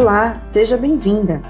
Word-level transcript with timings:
Olá, 0.00 0.38
seja 0.38 0.76
bem-vinda! 0.76 1.42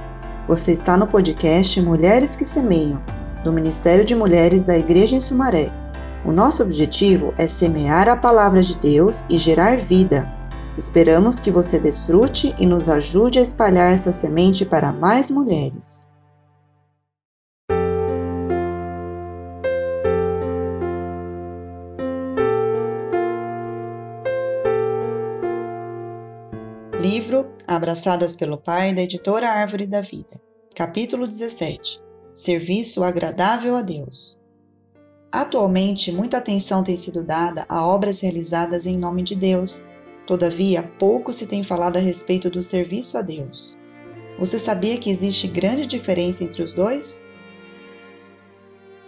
Você 0.49 0.73
está 0.73 0.97
no 0.97 1.07
podcast 1.07 1.79
Mulheres 1.83 2.35
que 2.35 2.47
Semeiam, 2.47 3.03
do 3.45 3.53
Ministério 3.53 4.07
de 4.07 4.15
Mulheres 4.15 4.65
da 4.65 4.75
Igreja 4.79 5.15
em 5.15 5.21
Sumaré. 5.21 5.71
O 6.25 6.33
nosso 6.33 6.63
objetivo 6.63 7.35
é 7.37 7.47
semear 7.47 8.09
a 8.09 8.17
palavra 8.17 8.63
de 8.63 8.75
Deus 8.79 9.27
e 9.29 9.37
gerar 9.37 9.77
vida. 9.77 10.33
Esperamos 10.79 11.39
que 11.39 11.51
você 11.51 11.79
desfrute 11.79 12.55
e 12.59 12.65
nos 12.65 12.89
ajude 12.89 13.39
a 13.39 13.43
espalhar 13.43 13.93
essa 13.93 14.15
semente 14.15 14.65
para 14.65 14.95
mais 14.95 15.31
mulheres. 15.31 16.09
Livro 27.11 27.51
Abraçadas 27.67 28.37
pelo 28.37 28.59
Pai, 28.59 28.93
da 28.93 29.01
editora 29.01 29.49
Árvore 29.49 29.87
da 29.87 30.03
Vida. 30.03 30.39
Capítulo 30.77 31.27
17 31.27 32.03
Serviço 32.35 33.03
agradável 33.03 33.77
a 33.77 33.81
Deus. 33.81 34.39
Atualmente, 35.33 36.13
muita 36.13 36.37
atenção 36.37 36.85
tem 36.85 36.99
sido 36.99 37.25
dada 37.25 37.65
a 37.67 37.87
obras 37.87 38.21
realizadas 38.21 38.85
em 38.85 38.99
nome 38.99 39.23
de 39.23 39.35
Deus. 39.35 39.87
Todavia, 40.27 40.83
pouco 40.99 41.33
se 41.33 41.47
tem 41.47 41.63
falado 41.63 41.97
a 41.97 42.01
respeito 42.01 42.51
do 42.51 42.63
serviço 42.63 43.17
a 43.17 43.23
Deus. 43.23 43.79
Você 44.39 44.59
sabia 44.59 44.99
que 44.99 45.09
existe 45.09 45.49
grande 45.49 45.87
diferença 45.87 46.45
entre 46.45 46.63
os 46.63 46.75
dois? 46.75 47.25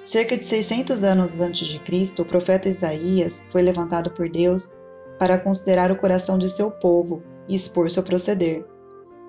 Cerca 0.02 0.38
de 0.38 0.44
600 0.46 1.04
anos 1.04 1.40
antes 1.42 1.68
de 1.68 1.78
Cristo, 1.80 2.22
o 2.22 2.26
profeta 2.26 2.66
Isaías 2.66 3.44
foi 3.50 3.60
levantado 3.60 4.10
por 4.12 4.26
Deus 4.26 4.74
para 5.18 5.36
considerar 5.36 5.92
o 5.92 5.98
coração 5.98 6.38
de 6.38 6.48
seu 6.48 6.70
povo 6.70 7.22
e 7.50 7.56
expor 7.56 7.90
seu 7.90 8.04
proceder. 8.04 8.64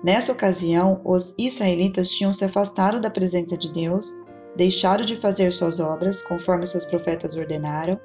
Nessa 0.02 0.32
ocasião, 0.32 1.02
os 1.04 1.34
israelitas 1.36 2.10
tinham 2.10 2.32
se 2.32 2.44
afastado 2.44 3.00
da 3.00 3.10
presença 3.10 3.56
de 3.56 3.72
Deus, 3.72 4.16
deixado 4.56 5.04
de 5.04 5.16
fazer 5.16 5.50
suas 5.52 5.80
obras 5.80 6.22
conforme 6.22 6.64
seus 6.64 6.84
profetas 6.84 7.36
ordenaram, 7.36 8.00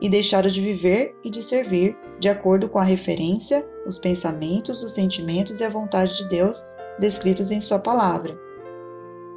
e 0.00 0.08
deixaram 0.08 0.48
de 0.48 0.60
viver 0.60 1.16
e 1.24 1.30
de 1.30 1.42
servir 1.42 1.96
de 2.20 2.28
acordo 2.28 2.68
com 2.68 2.78
a 2.78 2.84
referência, 2.84 3.66
os 3.86 3.98
pensamentos, 3.98 4.82
os 4.82 4.94
sentimentos 4.94 5.60
e 5.60 5.64
a 5.64 5.70
vontade 5.70 6.16
de 6.18 6.28
Deus 6.28 6.64
descritos 6.98 7.50
em 7.50 7.60
Sua 7.60 7.78
palavra. 7.78 8.38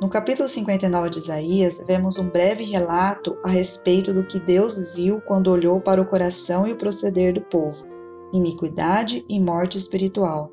No 0.02 0.10
capítulo 0.10 0.48
59 0.48 1.10
de 1.10 1.20
Isaías, 1.20 1.86
vemos 1.88 2.18
um 2.18 2.30
breve 2.30 2.66
relato 2.66 3.40
a 3.46 3.50
respeito 3.50 4.14
do 4.14 4.26
que 4.26 4.40
Deus 4.40 4.94
viu 4.94 5.22
quando 5.22 5.48
olhou 5.48 5.80
para 5.80 6.02
o 6.02 6.06
coração 6.06 6.68
e 6.68 6.74
o 6.74 6.76
proceder 6.76 7.34
do 7.34 7.42
povo 7.42 7.95
iniquidade 8.38 9.24
e 9.30 9.40
morte 9.40 9.78
espiritual. 9.78 10.52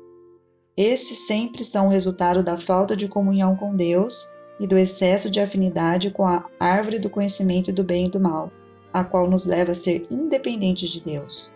Esses 0.75 1.27
sempre 1.27 1.63
são 1.63 1.87
resultado 1.87 2.41
da 2.41 2.57
falta 2.57 2.95
de 2.95 3.07
comunhão 3.07 3.55
com 3.55 3.75
Deus 3.75 4.29
e 4.59 4.65
do 4.65 4.77
excesso 4.77 5.29
de 5.29 5.39
afinidade 5.39 6.11
com 6.11 6.25
a 6.25 6.43
árvore 6.59 6.99
do 6.99 7.09
conhecimento 7.09 7.71
do 7.71 7.83
bem 7.83 8.07
e 8.07 8.09
do 8.09 8.19
mal, 8.19 8.51
a 8.91 9.03
qual 9.03 9.29
nos 9.29 9.45
leva 9.45 9.71
a 9.71 9.75
ser 9.75 10.07
independentes 10.09 10.89
de 10.89 11.01
Deus. 11.01 11.55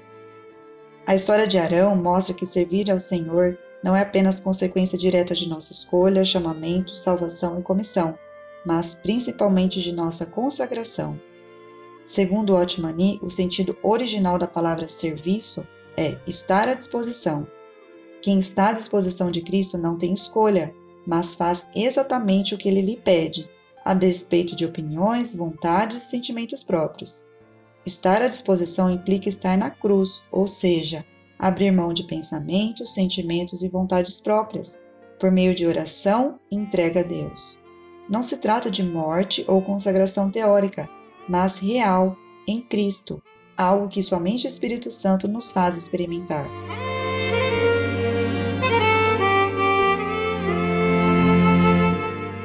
A 1.06 1.16
história 1.16 1.47
de 1.47 1.58
Arão 1.58 1.95
mostra 1.95 2.36
que 2.36 2.45
servir 2.45 2.91
ao 2.91 3.00
Senhor 3.00 3.58
não 3.84 3.95
é 3.95 4.02
apenas 4.02 4.39
consequência 4.39 4.97
direta 4.97 5.34
de 5.34 5.47
nossa 5.47 5.72
escolha, 5.72 6.25
chamamento, 6.25 6.94
salvação 6.94 7.59
e 7.59 7.64
comissão, 7.64 8.17
mas 8.66 8.95
principalmente 8.95 9.81
de 9.81 9.94
nossa 9.94 10.25
consagração. 10.25 11.19
Segundo 12.06 12.56
Otmani, 12.56 13.19
o 13.22 13.30
sentido 13.30 13.78
original 13.81 14.38
da 14.38 14.47
palavra 14.47 14.88
serviço 14.88 15.67
é 15.98 16.17
estar 16.28 16.70
à 16.70 16.76
disposição. 16.76 17.48
Quem 18.22 18.40
está 18.40 18.70
à 18.70 18.73
disposição 18.73 19.31
de 19.31 19.42
Cristo 19.42 19.78
não 19.78 19.98
tem 19.98 20.14
escolha, 20.14 20.73
mas 21.06 21.36
faz 21.36 21.67
exatamente 21.76 22.53
o 22.53 22.58
que 22.58 22.70
ele 22.70 22.81
lhe 22.81 22.98
pede, 22.98 23.50
a 23.84 23.94
despeito 23.94 24.56
de 24.56 24.66
opiniões, 24.66 25.36
vontades 25.36 25.97
e 25.97 26.09
sentimentos 26.09 26.63
próprios. 26.63 27.28
Estar 27.85 28.22
à 28.22 28.28
disposição 28.28 28.90
implica 28.91 29.30
estar 29.30 29.58
na 29.58 29.69
cruz, 29.69 30.25
ou 30.31 30.46
seja, 30.46 31.06
abrir 31.40 31.72
mão 31.72 31.94
de 31.94 32.03
pensamentos, 32.03 32.94
sentimentos 32.94 33.62
e 33.62 33.69
vontades 33.69 34.19
próprias, 34.19 34.78
por 35.19 35.31
meio 35.31 35.56
de 35.56 35.66
oração 35.66 36.40
e 36.52 36.56
entrega 36.56 37.00
a 37.00 37.03
Deus. 37.03 37.59
Não 38.09 38.22
se 38.22 38.38
trata 38.38 38.69
de 38.69 38.84
morte 38.84 39.44
ou 39.47 39.62
consagração 39.62 40.29
teórica, 40.29 40.88
mas 41.29 41.59
real, 41.59 42.16
em 42.47 42.62
Cristo, 42.62 43.22
algo 43.57 43.90
que 43.90 44.03
somente 44.03 44.45
o 44.45 44.47
Espírito 44.47 44.91
Santo 44.91 45.28
nos 45.28 45.51
faz 45.51 45.75
experimentar. 45.75 46.47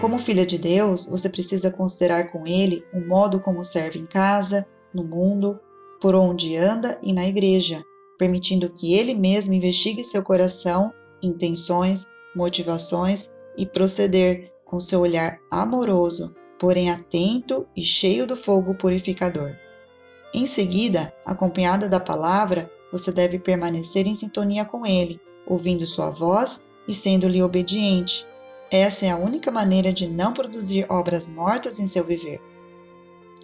Como 0.01 0.19
filha 0.19 0.45
de 0.45 0.59
Deus, 0.59 1.07
você 1.07 1.29
precisa 1.29 1.71
considerar 1.71 2.33
com 2.33 2.47
Ele 2.47 2.85
o 2.93 3.01
modo 3.07 3.39
como 3.39 3.63
serve 3.63 3.99
em 3.99 4.07
casa, 4.07 4.67
no 4.93 5.05
mundo, 5.05 5.61
por 6.01 6.15
onde 6.15 6.57
anda 6.57 6.99
e 7.03 7.13
na 7.13 7.27
igreja, 7.27 7.83
permitindo 8.19 8.69
que 8.71 8.95
Ele 8.95 9.15
mesmo 9.15 9.55
investigue 9.55 10.03
seu 10.03 10.23
coração, 10.23 10.93
intenções, 11.23 12.07
motivações 12.35 13.31
e 13.57 13.65
proceder 13.65 14.53
com 14.65 14.81
seu 14.81 15.01
olhar 15.01 15.39
amoroso, 15.51 16.35
porém 16.59 16.91
atento 16.91 17.67
e 17.77 17.83
cheio 17.83 18.27
do 18.27 18.37
fogo 18.37 18.75
purificador. 18.75 19.62
Em 20.35 20.47
seguida, 20.47 21.13
acompanhada 21.27 21.89
da 21.89 22.01
palavra, 22.01 22.71
você 22.91 23.13
deve 23.13 23.39
permanecer 23.39 24.07
em 24.07 24.15
sintonia 24.15 24.65
com 24.65 24.87
Ele, 24.87 25.21
ouvindo 25.47 25.87
sua 25.87 26.11
voz 26.11 26.65
e 26.89 26.95
sendo-lhe 26.95 27.43
obediente. 27.43 28.27
Essa 28.71 29.07
é 29.07 29.11
a 29.11 29.17
única 29.17 29.51
maneira 29.51 29.93
de 29.93 30.09
não 30.09 30.33
produzir 30.33 30.87
obras 30.89 31.29
mortas 31.29 31.79
em 31.79 31.87
seu 31.87 32.05
viver. 32.05 32.41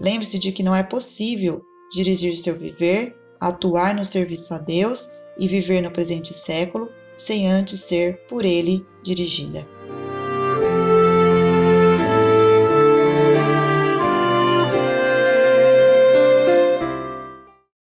Lembre-se 0.00 0.38
de 0.38 0.53
que 0.53 0.62
não 0.62 0.75
é 0.75 0.82
possível 0.82 1.62
dirigir 1.93 2.34
seu 2.37 2.56
viver, 2.56 3.15
atuar 3.38 3.94
no 3.94 4.05
serviço 4.05 4.55
a 4.55 4.59
Deus 4.59 5.10
e 5.38 5.47
viver 5.47 5.82
no 5.82 5.91
presente 5.91 6.32
século 6.32 6.88
sem 7.16 7.49
antes 7.49 7.81
ser 7.81 8.25
por 8.26 8.44
Ele 8.44 8.87
dirigida. 9.03 9.77